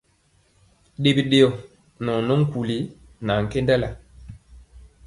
Ɗe 1.01 1.09
biɗeyɔ 1.17 1.49
nɛ 2.03 2.09
ɔ 2.17 2.19
nɔ 2.27 2.33
nkuli 2.41 2.77
nɛ 3.25 3.31
ankendala. 3.39 3.89